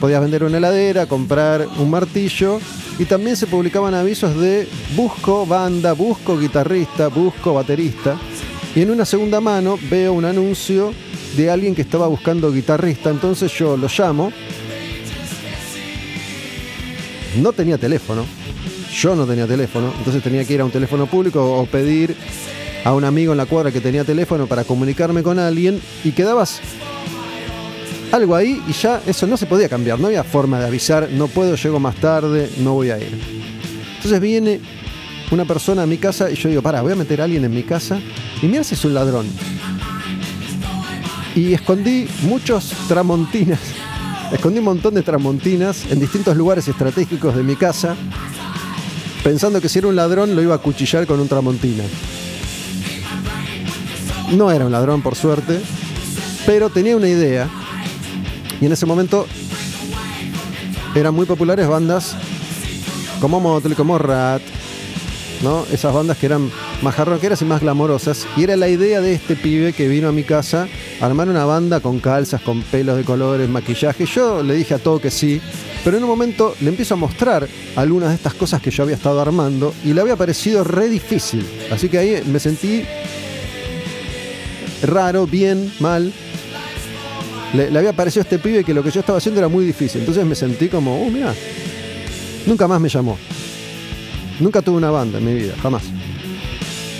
[0.00, 2.60] Podías vender una heladera, comprar un martillo
[2.98, 8.16] y también se publicaban avisos de busco banda, busco guitarrista, busco baterista.
[8.74, 10.92] Y en una segunda mano veo un anuncio
[11.36, 14.32] de alguien que estaba buscando guitarrista, entonces yo lo llamo.
[17.40, 18.24] No tenía teléfono,
[18.92, 22.16] yo no tenía teléfono, entonces tenía que ir a un teléfono público o pedir
[22.84, 26.60] a un amigo en la cuadra que tenía teléfono para comunicarme con alguien y quedabas
[28.12, 31.28] algo ahí y ya eso no se podía cambiar, no había forma de avisar, no
[31.28, 33.18] puedo, llego más tarde, no voy a ir.
[33.96, 34.60] Entonces viene
[35.30, 37.54] una persona a mi casa y yo digo, para, voy a meter a alguien en
[37.54, 37.98] mi casa
[38.40, 39.26] y mira si es un ladrón.
[41.34, 43.60] Y escondí muchos tramontinas,
[44.32, 47.96] escondí un montón de tramontinas en distintos lugares estratégicos de mi casa
[49.26, 51.82] pensando que si era un ladrón lo iba a cuchillar con un tramontina.
[54.36, 55.60] No era un ladrón, por suerte,
[56.46, 57.48] pero tenía una idea.
[58.60, 59.26] Y en ese momento
[60.94, 62.16] eran muy populares bandas
[63.20, 64.42] como Motley, como Rat,
[65.42, 65.66] ¿no?
[65.72, 66.50] Esas bandas que eran
[66.82, 68.26] más jarroqueras y más glamorosas.
[68.36, 70.68] Y era la idea de este pibe que vino a mi casa
[71.00, 74.06] armar una banda con calzas, con pelos de colores, maquillaje.
[74.06, 75.40] Yo le dije a todo que sí,
[75.84, 78.96] pero en un momento le empiezo a mostrar algunas de estas cosas que yo había
[78.96, 81.46] estado armando y le había parecido re difícil.
[81.70, 82.84] Así que ahí me sentí
[84.82, 86.12] raro, bien, mal.
[87.54, 90.00] Le, había parecido a este pibe que lo que yo estaba haciendo era muy difícil.
[90.00, 91.34] Entonces me sentí como, oh, mira,
[92.46, 93.18] nunca más me llamó.
[94.40, 95.82] Nunca tuve una banda en mi vida, jamás.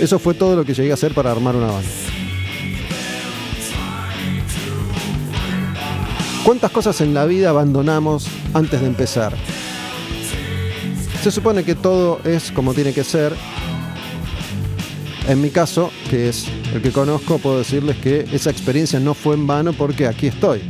[0.00, 1.88] Eso fue todo lo que llegué a hacer para armar una banda.
[6.44, 9.34] ¿Cuántas cosas en la vida abandonamos antes de empezar?
[11.22, 13.32] Se supone que todo es como tiene que ser.
[15.28, 19.34] En mi caso, que es el que conozco, puedo decirles que esa experiencia no fue
[19.34, 20.60] en vano porque aquí estoy.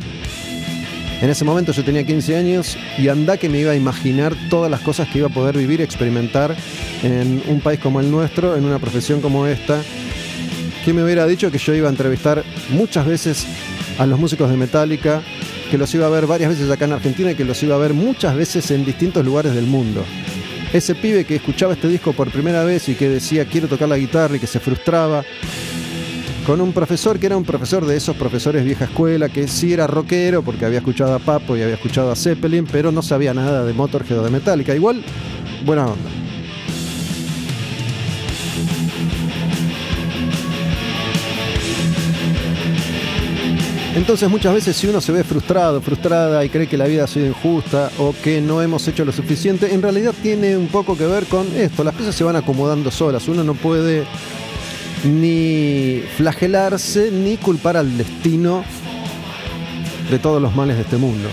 [1.20, 4.70] En ese momento yo tenía 15 años y anda que me iba a imaginar todas
[4.70, 6.56] las cosas que iba a poder vivir experimentar
[7.02, 9.82] en un país como el nuestro, en una profesión como esta.
[10.84, 13.46] ¿Quién me hubiera dicho que yo iba a entrevistar muchas veces
[13.98, 15.22] a los músicos de Metallica,
[15.70, 17.78] que los iba a ver varias veces acá en Argentina y que los iba a
[17.78, 20.02] ver muchas veces en distintos lugares del mundo?
[20.76, 23.96] Ese pibe que escuchaba este disco por primera vez y que decía quiero tocar la
[23.96, 25.24] guitarra y que se frustraba
[26.46, 29.86] con un profesor que era un profesor de esos profesores vieja escuela, que sí era
[29.86, 33.64] rockero porque había escuchado a Papo y había escuchado a Zeppelin, pero no sabía nada
[33.64, 34.74] de Motorhead o de Metallica.
[34.74, 35.02] Igual,
[35.64, 36.25] buena onda.
[43.96, 47.06] Entonces muchas veces si uno se ve frustrado, frustrada y cree que la vida ha
[47.06, 51.06] sido injusta o que no hemos hecho lo suficiente, en realidad tiene un poco que
[51.06, 51.82] ver con esto.
[51.82, 53.26] Las piezas se van acomodando solas.
[53.26, 54.04] Uno no puede
[55.02, 58.64] ni flagelarse ni culpar al destino
[60.10, 61.30] de todos los males de este mundo.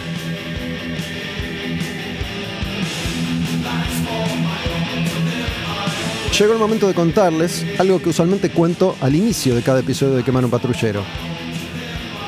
[6.39, 10.23] Llegó el momento de contarles algo que usualmente cuento al inicio de cada episodio de
[10.23, 11.04] Quemar un Patrullero.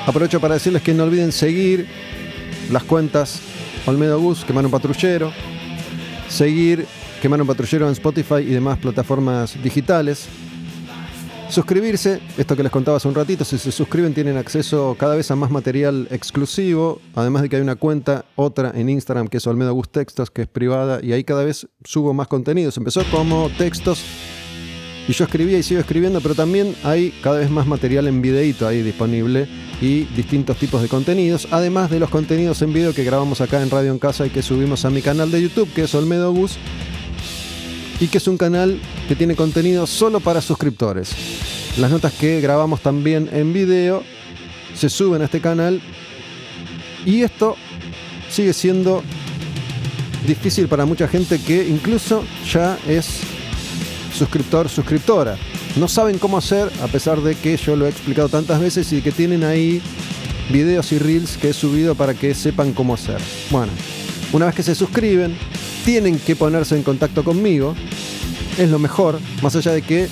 [0.05, 1.87] Aprovecho para decirles que no olviden seguir
[2.71, 3.41] las cuentas
[3.85, 5.31] Olmedo Gus, Quemar un Patrullero,
[6.29, 6.85] seguir
[7.21, 10.27] Quemar un Patrullero en Spotify y demás plataformas digitales,
[11.49, 15.29] Suscribirse, esto que les contaba hace un ratito, si se suscriben tienen acceso cada vez
[15.29, 19.45] a más material exclusivo, además de que hay una cuenta, otra en Instagram que es
[19.45, 22.77] Olmedo Gus Textos, que es privada, y ahí cada vez subo más contenidos.
[22.77, 24.03] Empezó como textos
[25.07, 28.67] y yo escribía y sigo escribiendo, pero también hay cada vez más material en videíto
[28.67, 29.47] ahí disponible
[29.81, 33.69] y distintos tipos de contenidos, además de los contenidos en video que grabamos acá en
[33.69, 36.57] Radio en Casa y que subimos a mi canal de YouTube, que es Olmedo Gus
[37.99, 41.11] y que es un canal que tiene contenido solo para suscriptores.
[41.77, 44.03] Las notas que grabamos también en video
[44.73, 45.81] se suben a este canal
[47.05, 47.55] y esto
[48.29, 49.03] sigue siendo
[50.25, 53.19] difícil para mucha gente que incluso ya es
[54.15, 55.37] suscriptor, suscriptora.
[55.75, 59.01] No saben cómo hacer, a pesar de que yo lo he explicado tantas veces y
[59.01, 59.81] que tienen ahí
[60.49, 63.17] videos y reels que he subido para que sepan cómo hacer.
[63.51, 63.71] Bueno,
[64.31, 65.35] una vez que se suscriben,
[65.83, 67.75] tienen que ponerse en contacto conmigo.
[68.57, 70.07] Es lo mejor, más allá de que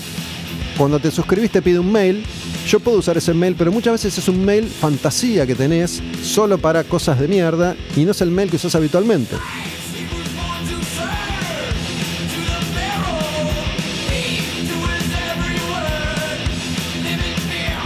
[0.78, 2.26] cuando te suscribís te pide un mail.
[2.68, 6.58] Yo puedo usar ese mail, pero muchas veces es un mail fantasía que tenés solo
[6.58, 9.36] para cosas de mierda y no es el mail que usas habitualmente.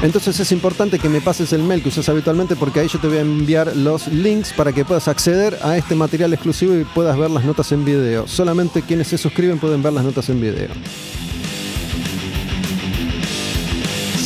[0.08, 3.10] Entonces es importante que me pases el mail que usas habitualmente porque ahí yo te
[3.10, 7.17] voy a enviar los links para que puedas acceder a este material exclusivo y puedas
[7.17, 8.26] ver las notas en video.
[8.26, 10.70] Solamente quienes se suscriben pueden ver las notas en video.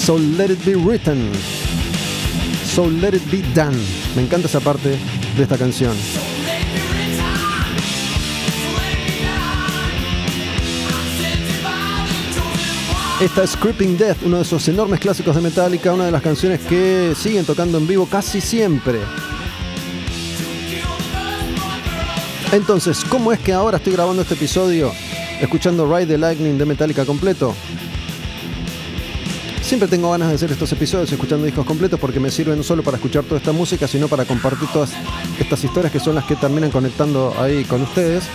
[0.05, 1.31] So let it be written.
[2.63, 3.75] So let it be done.
[4.15, 4.89] Me encanta esa parte
[5.35, 5.95] de esta canción.
[13.21, 16.59] Esta es Creeping Death, uno de esos enormes clásicos de Metallica, una de las canciones
[16.61, 18.97] que siguen tocando en vivo casi siempre.
[22.51, 24.91] Entonces, ¿cómo es que ahora estoy grabando este episodio
[25.39, 27.53] escuchando Ride the Lightning de Metallica completo?
[29.71, 32.83] Siempre tengo ganas de hacer estos episodios escuchando discos completos porque me sirven no solo
[32.83, 34.91] para escuchar toda esta música, sino para compartir todas
[35.39, 38.25] estas historias que son las que terminan conectando ahí con ustedes.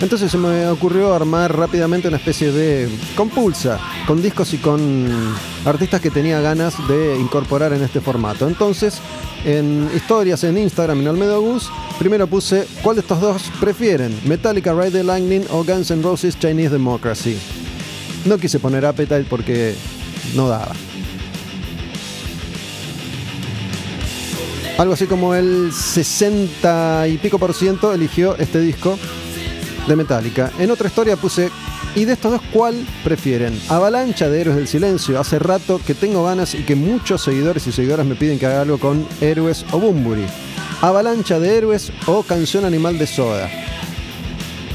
[0.00, 5.08] Entonces se me ocurrió armar rápidamente una especie de compulsa, con discos y con
[5.64, 8.48] artistas que tenía ganas de incorporar en este formato.
[8.48, 8.98] Entonces,
[9.44, 11.70] en historias en Instagram, en Olmedo Gus,
[12.00, 16.36] primero puse cuál de estos dos prefieren, Metallica Ride the Lightning o Guns N' Roses
[16.36, 17.38] Chinese Democracy.
[18.24, 19.76] No quise poner Appetite porque
[20.34, 20.72] no daba.
[24.78, 28.98] Algo así como el 60 y pico por ciento eligió este disco
[29.86, 30.50] de Metallica.
[30.58, 31.50] En otra historia puse
[31.94, 33.60] Y de estos dos, ¿cuál prefieren?
[33.68, 35.20] Avalancha de Héroes del Silencio.
[35.20, 38.62] Hace rato que tengo ganas y que muchos seguidores y seguidoras me piden que haga
[38.62, 40.24] algo con Héroes o Bumburi.
[40.80, 43.50] Avalancha de Héroes o Canción Animal de Soda.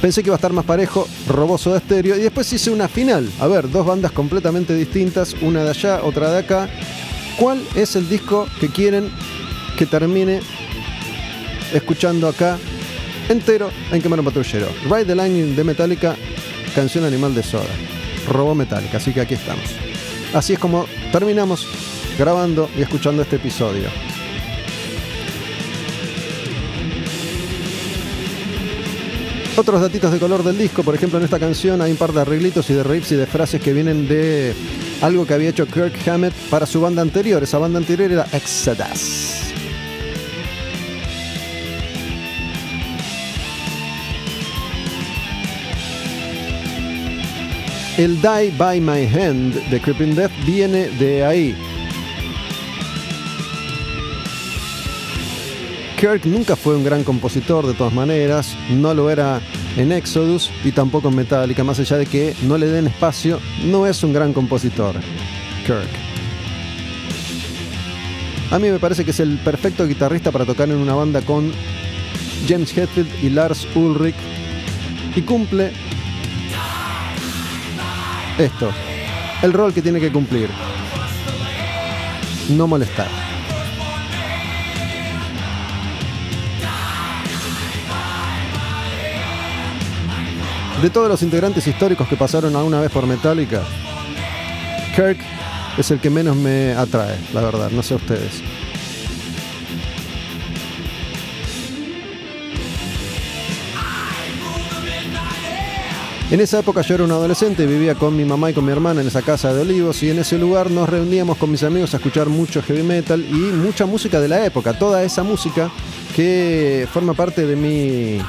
[0.02, 3.30] Pensé que iba a estar más parejo, robó Soda Stereo y después hice una final.
[3.40, 6.70] A ver, dos bandas completamente distintas, una de allá, otra de acá.
[7.38, 9.10] ¿Cuál es el disco que quieren
[9.78, 10.42] que termine
[11.74, 12.58] escuchando acá
[13.30, 14.68] entero en Quemar Patrullero?
[14.84, 16.16] Ride the Lightning de Metallica
[16.76, 17.64] canción Animal de Soda.
[18.28, 19.64] Robó Metallica, así que aquí estamos.
[20.34, 21.66] Así es como terminamos
[22.20, 23.90] grabando y escuchando este episodio.
[29.58, 32.20] Otros datitos de color del disco, por ejemplo en esta canción hay un par de
[32.20, 34.54] arreglitos y de riffs y de frases que vienen de
[35.02, 37.42] algo que había hecho Kirk Hammett para su banda anterior.
[37.42, 39.54] Esa banda anterior era Exodus.
[47.98, 51.56] El Die by My Hand de Creeping Death viene de ahí.
[55.98, 59.40] Kirk nunca fue un gran compositor de todas maneras, no lo era
[59.78, 63.88] en Exodus y tampoco en Metallica, más allá de que no le den espacio, no
[63.88, 64.96] es un gran compositor.
[65.66, 65.88] Kirk.
[68.52, 71.52] A mí me parece que es el perfecto guitarrista para tocar en una banda con
[72.48, 74.16] James Hetfield y Lars Ulrich
[75.16, 75.72] y cumple
[78.38, 78.70] esto,
[79.42, 80.50] el rol que tiene que cumplir.
[82.50, 83.25] No molestar.
[90.86, 93.64] De todos los integrantes históricos que pasaron alguna vez por Metallica,
[94.96, 95.18] Kirk
[95.80, 98.44] es el que menos me atrae, la verdad, no sé ustedes.
[106.30, 109.02] En esa época yo era un adolescente, vivía con mi mamá y con mi hermana
[109.02, 111.98] en esa casa de olivos y en ese lugar nos reuníamos con mis amigos a
[111.98, 115.72] escuchar mucho heavy metal y mucha música de la época, toda esa música
[116.16, 118.22] que forma parte de mi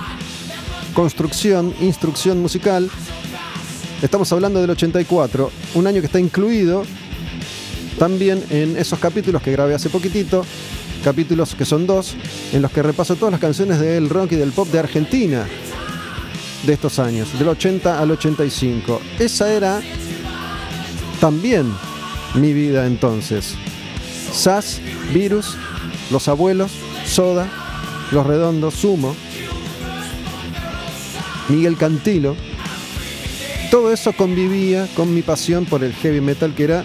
[0.97, 2.89] construcción, instrucción musical.
[4.01, 6.85] Estamos hablando del 84, un año que está incluido
[7.99, 10.43] también en esos capítulos que grabé hace poquitito,
[11.05, 12.17] capítulos que son dos,
[12.51, 15.47] en los que repaso todas las canciones del rock y del pop de Argentina
[16.65, 18.99] de estos años, del 80 al 85.
[19.19, 19.83] Esa era
[21.21, 21.71] también
[22.37, 23.55] mi vida entonces.
[24.33, 24.81] SAS,
[25.13, 25.59] Virus,
[26.11, 26.73] Los Abuelos,
[27.05, 27.47] Soda,
[28.13, 29.15] Los Redondos, Sumo,
[31.49, 32.37] Miguel Cantilo.
[33.71, 36.85] Todo eso convivía con mi pasión por el heavy metal, que era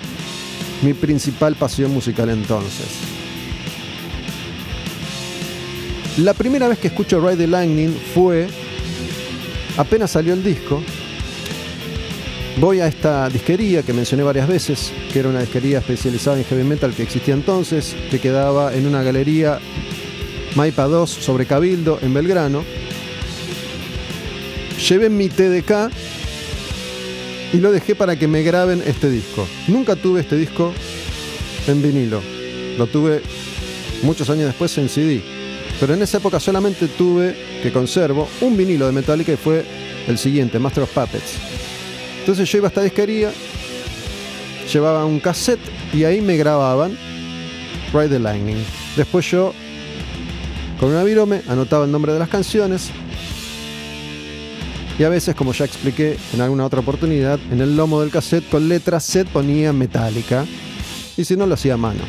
[0.82, 2.88] mi principal pasión musical entonces.
[6.18, 8.48] La primera vez que escucho Ride the Lightning fue
[9.78, 10.84] apenas salió el disco,
[12.58, 16.64] voy a esta disquería que mencioné varias veces, que era una disquería especializada en heavy
[16.64, 19.60] metal que existía entonces, que quedaba en una galería
[20.56, 22.64] Maipa 2 sobre Cabildo en Belgrano.
[24.88, 25.92] Llevé mi TDK
[27.54, 29.48] y lo dejé para que me graben este disco.
[29.68, 30.74] Nunca tuve este disco
[31.68, 32.22] en vinilo.
[32.78, 33.22] Lo tuve
[34.04, 35.22] muchos años después en CD.
[35.80, 39.66] Pero en esa época solamente tuve, que conservo, un vinilo de Metallica y fue
[40.08, 41.34] el siguiente, Master of Puppets.
[42.20, 43.32] Entonces yo iba a esta disquería,
[44.72, 45.60] llevaba un cassette
[45.94, 46.98] y ahí me grababan
[47.94, 48.64] Ride the Lightning.
[48.96, 49.54] Después yo,
[50.80, 52.92] con una virome, anotaba el nombre de las canciones.
[55.02, 58.48] Y a veces, como ya expliqué en alguna otra oportunidad, en el lomo del cassette
[58.52, 60.46] con letra Z ponía Metallica.
[61.18, 62.04] Y si no, lo hacía a mano.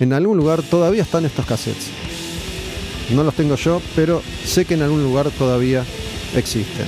[0.00, 1.90] En algún lugar todavía están estos cassettes.
[3.14, 5.84] No los tengo yo, pero sé que en algún lugar todavía
[6.34, 6.86] existen.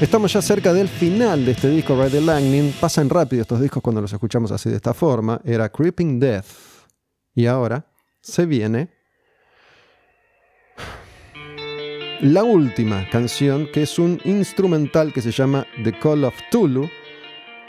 [0.00, 2.72] Estamos ya cerca del final de este disco, Ride the Lightning.
[2.80, 5.40] Pasan rápido estos discos cuando los escuchamos así de esta forma.
[5.44, 6.46] Era Creeping Death.
[7.36, 7.86] Y ahora
[8.20, 8.90] se viene
[12.22, 16.88] la última canción, que es un instrumental que se llama The Call of Tulu.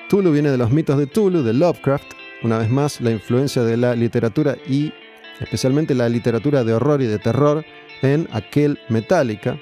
[0.10, 3.78] Tulu viene de los mitos de Tulu, de Lovecraft, una vez más, la influencia de
[3.78, 4.92] la literatura y
[5.40, 7.64] especialmente la literatura de horror y de terror
[8.02, 9.58] en aquel Metallica,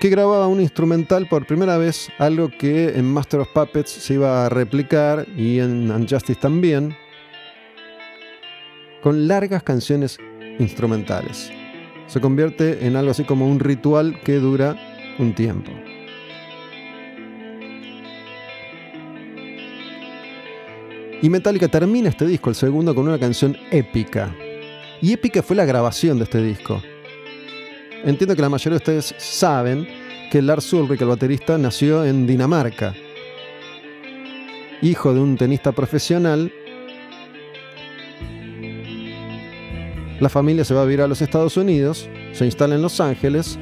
[0.00, 4.46] que grababa un instrumental por primera vez, algo que en Master of Puppets se iba
[4.46, 6.96] a replicar y en Unjustice también,
[9.02, 10.18] con largas canciones
[10.60, 11.50] instrumentales.
[12.12, 14.76] Se convierte en algo así como un ritual que dura
[15.18, 15.72] un tiempo.
[21.22, 24.36] Y Metallica termina este disco, el segundo, con una canción épica.
[25.00, 26.82] Y épica fue la grabación de este disco.
[28.04, 29.88] Entiendo que la mayoría de ustedes saben
[30.30, 32.92] que Lars Ulrich, el baterista, nació en Dinamarca.
[34.82, 36.52] Hijo de un tenista profesional,
[40.22, 43.58] la familia se va a vivir a los Estados Unidos, se instala en Los Ángeles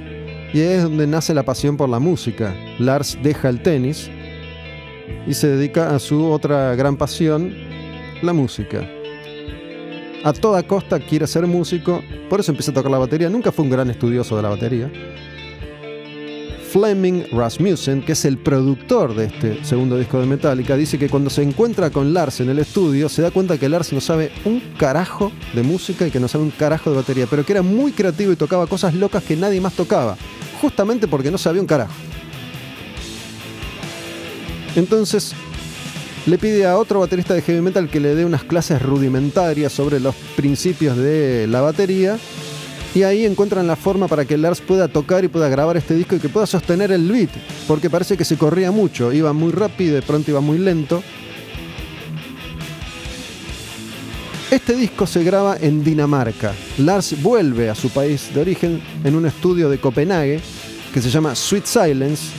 [0.52, 2.54] y es donde nace la pasión por la música.
[2.78, 4.10] Lars deja el tenis
[5.26, 7.54] y se dedica a su otra gran pasión,
[8.20, 8.86] la música.
[10.22, 13.30] A toda costa quiere ser músico, por eso empieza a tocar la batería.
[13.30, 14.92] Nunca fue un gran estudioso de la batería.
[16.70, 21.28] Fleming Rasmussen, que es el productor de este segundo disco de Metallica, dice que cuando
[21.28, 24.60] se encuentra con Lars en el estudio se da cuenta que Lars no sabe un
[24.78, 27.90] carajo de música y que no sabe un carajo de batería, pero que era muy
[27.90, 30.16] creativo y tocaba cosas locas que nadie más tocaba,
[30.60, 31.94] justamente porque no sabía un carajo.
[34.76, 35.32] Entonces
[36.26, 39.98] le pide a otro baterista de heavy metal que le dé unas clases rudimentarias sobre
[39.98, 42.16] los principios de la batería
[42.94, 46.16] y ahí encuentran la forma para que Lars pueda tocar y pueda grabar este disco
[46.16, 47.30] y que pueda sostener el beat,
[47.68, 51.02] porque parece que se corría mucho, iba muy rápido, de pronto iba muy lento.
[54.50, 56.52] Este disco se graba en Dinamarca.
[56.78, 60.40] Lars vuelve a su país de origen en un estudio de Copenhague
[60.92, 62.32] que se llama Sweet Silence.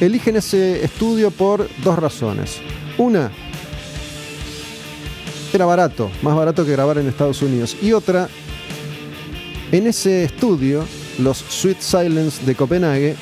[0.00, 2.56] Eligen ese estudio por dos razones.
[2.96, 3.30] Una,
[5.52, 7.76] era barato, más barato que grabar en Estados Unidos.
[7.82, 8.28] Y otra,
[9.72, 10.84] en ese estudio,
[11.18, 13.16] los Sweet Silence de Copenhague,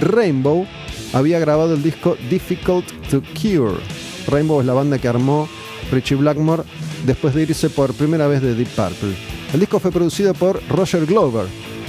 [0.00, 0.66] Rainbow
[1.12, 3.80] había grabado el disco Difficult to Cure.
[4.26, 5.48] Rainbow es la banda que armó
[5.90, 6.62] Richie Blackmore
[7.06, 9.16] después de irse por primera vez de Deep Purple.
[9.52, 11.46] El disco fue producido por Roger Glover,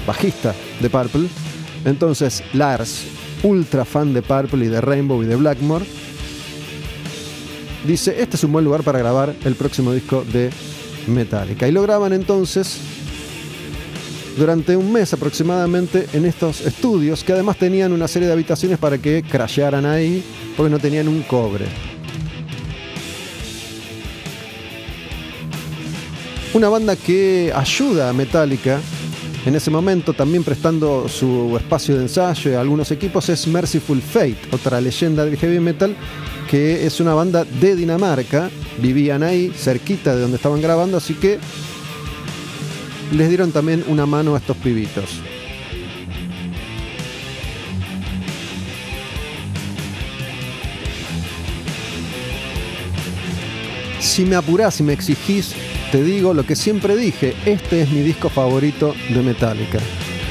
[0.08, 1.28] bajista de Purple.
[1.86, 3.04] Entonces Lars,
[3.44, 5.86] ultra fan de Purple y de Rainbow y de Blackmore,
[7.86, 10.50] dice, este es un buen lugar para grabar el próximo disco de
[11.08, 11.68] Metallica.
[11.68, 12.80] Y lo graban entonces
[14.38, 18.98] durante un mes aproximadamente en estos estudios, que además tenían una serie de habitaciones para
[18.98, 20.24] que crashearan ahí,
[20.56, 21.66] porque no tenían un cobre.
[26.54, 28.80] Una banda que ayuda a Metallica
[29.46, 34.38] en ese momento, también prestando su espacio de ensayo a algunos equipos, es Merciful Fate,
[34.52, 35.96] otra leyenda del heavy metal,
[36.48, 38.52] que es una banda de Dinamarca.
[38.78, 41.40] Vivían ahí, cerquita de donde estaban grabando, así que
[43.12, 45.22] les dieron también una mano a estos pibitos.
[54.00, 55.54] Si me apurás y me exigís,
[55.92, 59.80] te digo lo que siempre dije, este es mi disco favorito de Metallica.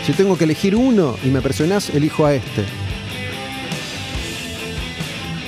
[0.04, 2.64] Si tengo que elegir uno y me presionás, elijo a este.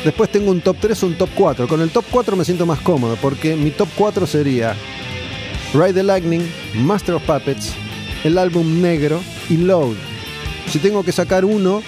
[0.05, 1.69] Después tengo un top 3 o un top 4.
[1.69, 4.77] Con el top 4 me siento más cómodo porque mi top 4 sería
[5.75, 6.43] Ride the Lightning,
[6.75, 7.73] Master of Puppets,
[8.25, 9.97] el álbum negro y Load.
[10.69, 11.83] Si tengo que sacar uno,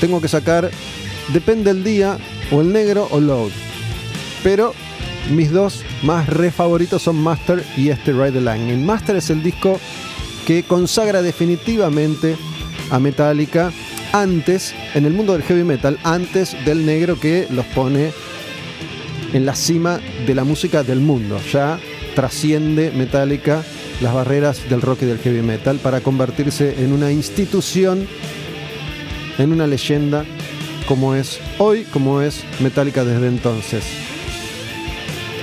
[0.00, 0.70] tengo que sacar,
[1.32, 2.18] depende del día,
[2.50, 3.50] o el negro o Load.
[4.42, 4.74] Pero
[5.30, 8.84] mis dos más re favoritos son Master y este Ride the Lightning.
[8.84, 9.78] Master es el disco
[10.44, 12.36] que consagra definitivamente
[12.90, 13.72] a Metallica
[14.12, 18.12] antes, en el mundo del heavy metal, antes del negro que los pone
[19.32, 21.38] en la cima de la música del mundo.
[21.52, 21.78] Ya
[22.14, 23.62] trasciende Metallica
[24.00, 28.06] las barreras del rock y del heavy metal para convertirse en una institución,
[29.38, 30.24] en una leyenda
[30.86, 33.84] como es hoy, como es Metallica desde entonces.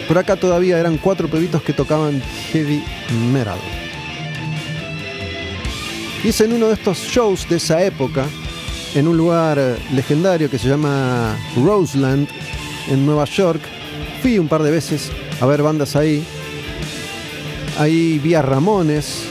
[0.08, 2.84] Por acá todavía eran cuatro pebitos que tocaban heavy
[3.32, 3.60] metal.
[6.24, 8.26] Hice en uno de estos shows de esa época,
[8.94, 12.28] en un lugar legendario que se llama Roseland,
[12.90, 13.62] en Nueva York.
[14.22, 16.26] Fui un par de veces a ver bandas ahí.
[17.80, 19.24] Ahí vi a Ramones,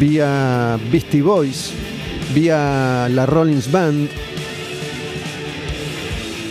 [0.00, 1.70] vi a Beastie Boys,
[2.34, 4.08] vi a la Rollins Band.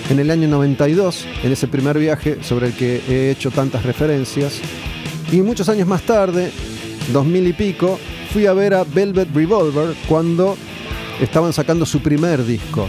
[0.09, 4.62] En el año 92, en ese primer viaje sobre el que he hecho tantas referencias.
[5.34, 6.49] Y muchos años más tarde,
[7.12, 7.99] 2000 y pico,
[8.32, 10.55] fui a ver a Velvet Revolver cuando
[11.20, 12.88] estaban sacando su primer disco.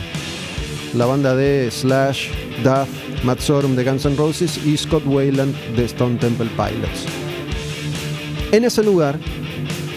[0.94, 2.28] La banda de Slash,
[2.62, 7.21] Duff, Matt Sorum de Guns N' Roses y Scott Wayland de Stone Temple Pilots.
[8.52, 9.18] En ese lugar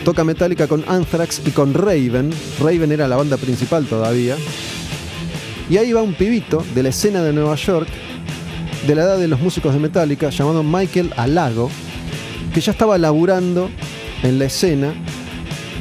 [0.06, 2.32] toca Metallica con Anthrax y con Raven.
[2.62, 4.38] Raven era la banda principal todavía.
[5.70, 7.90] Y ahí va un pibito de la escena de Nueva York,
[8.88, 11.70] de la edad de los músicos de Metallica, llamado Michael Alago,
[12.54, 13.70] que ya estaba laburando
[14.24, 14.94] en la escena,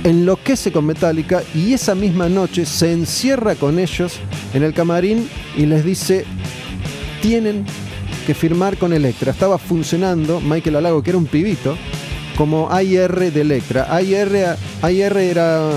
[0.02, 4.14] enloquece con Metallica y esa misma noche se encierra con ellos
[4.52, 6.24] en el camarín y les dice,
[7.22, 7.64] tienen
[8.26, 9.30] que firmar con Electra.
[9.30, 11.76] Estaba funcionando Michael Alago, que era un pibito,
[12.36, 13.86] como AIR de Electra.
[13.94, 15.70] AIR, era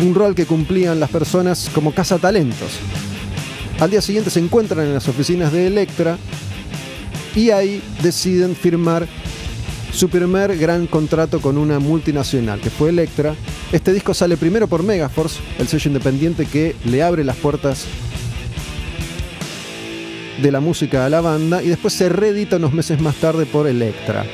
[0.00, 2.78] un rol que cumplían las personas como cazatalentos.
[3.80, 6.18] Al día siguiente se encuentran en las oficinas de Electra
[7.34, 9.06] y ahí deciden firmar
[9.92, 13.34] su primer gran contrato con una multinacional, que fue Electra.
[13.72, 17.84] Este disco sale primero por Megaforce, el sello independiente que le abre las puertas
[20.40, 23.66] de la música a la banda, y después se reedita unos meses más tarde por
[23.66, 24.24] Electra.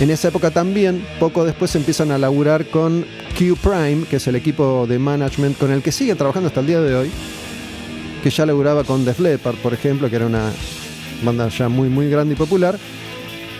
[0.00, 3.04] En esa época también, poco después empiezan a laburar con
[3.36, 6.68] Q Prime, que es el equipo de management con el que sigue trabajando hasta el
[6.68, 7.10] día de hoy,
[8.22, 10.52] que ya laburaba con Def Leppard, por ejemplo, que era una
[11.24, 12.78] banda ya muy muy grande y popular.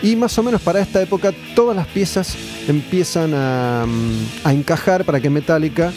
[0.00, 2.36] Y más o menos para esta época todas las piezas
[2.68, 5.92] empiezan a, mm, a encajar para que Metallica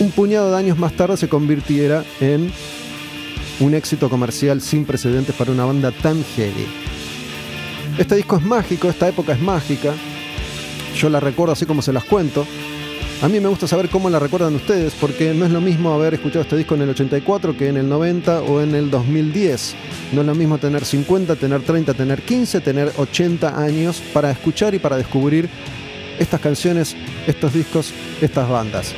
[0.00, 2.50] un puñado de años más tarde se convirtiera en
[3.60, 6.66] un éxito comercial sin precedentes para una banda tan heavy.
[7.98, 9.94] Este disco es mágico, esta época es mágica.
[10.94, 12.46] Yo la recuerdo así como se las cuento.
[13.22, 16.12] A mí me gusta saber cómo la recuerdan ustedes, porque no es lo mismo haber
[16.12, 19.74] escuchado este disco en el 84 que en el 90 o en el 2010.
[20.12, 24.74] No es lo mismo tener 50, tener 30, tener 15, tener 80 años para escuchar
[24.74, 25.48] y para descubrir
[26.18, 26.94] estas canciones,
[27.26, 28.94] estos discos, estas bandas.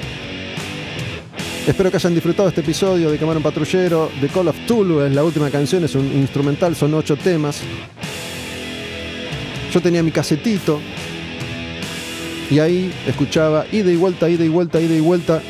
[1.69, 4.11] Espero que hayan disfrutado este episodio de un Patrullero.
[4.21, 7.63] The Call of Tulu es la última canción, es un instrumental, son ocho temas.
[9.73, 10.81] Yo tenía mi casetito
[12.51, 15.43] y ahí escuchaba ida y vuelta, ida y vuelta, ida y vuelta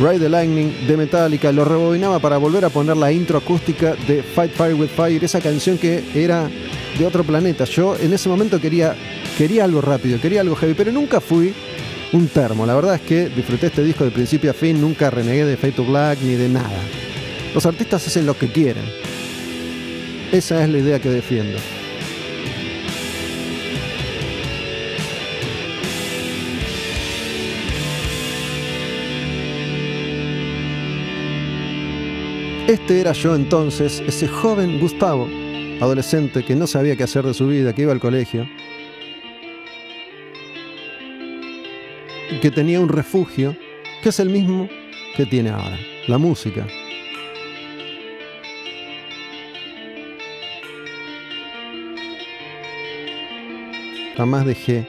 [0.00, 1.52] Ride the Lightning de Metallica.
[1.52, 5.40] Lo rebobinaba para volver a poner la intro acústica de Fight Fire with Fire, esa
[5.40, 6.50] canción que era
[6.98, 7.64] de otro planeta.
[7.64, 8.96] Yo en ese momento quería,
[9.38, 11.54] quería algo rápido, quería algo heavy, pero nunca fui
[12.12, 12.66] un termo.
[12.66, 15.72] La verdad es que disfruté este disco de principio a fin, nunca renegué de Fade
[15.74, 16.80] to Black ni de nada.
[17.54, 18.84] Los artistas hacen lo que quieren.
[20.32, 21.56] Esa es la idea que defiendo.
[32.66, 35.28] Este era yo entonces, ese joven Gustavo,
[35.82, 38.48] adolescente que no sabía qué hacer de su vida, que iba al colegio,
[42.40, 43.54] que tenía un refugio
[44.02, 44.70] que es el mismo
[45.14, 46.66] que tiene ahora, la música.
[54.16, 54.88] Jamás dejé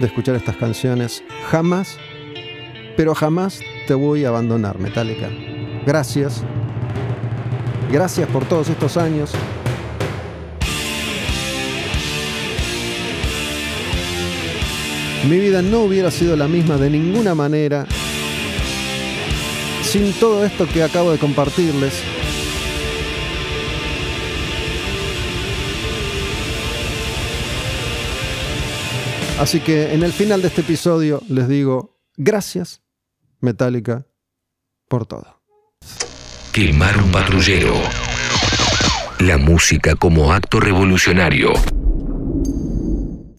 [0.00, 1.98] de escuchar estas canciones, jamás,
[2.96, 5.28] pero jamás te voy a abandonar, Metallica.
[5.84, 6.44] Gracias,
[7.92, 9.32] gracias por todos estos años,
[15.28, 17.86] Mi vida no hubiera sido la misma de ninguna manera
[19.84, 21.94] sin todo esto que acabo de compartirles.
[29.38, 32.82] Así que en el final de este episodio les digo gracias,
[33.40, 34.06] Metallica,
[34.88, 35.41] por todo.
[36.52, 37.72] Quemar un patrullero.
[39.20, 41.54] La música como acto revolucionario.